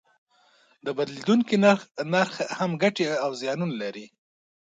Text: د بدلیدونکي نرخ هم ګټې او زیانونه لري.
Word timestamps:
د 0.85 0.87
بدلیدونکي 0.97 1.55
نرخ 2.13 2.33
هم 2.59 2.71
ګټې 2.83 3.05
او 3.23 3.31
زیانونه 3.41 3.75
لري. 3.81 4.05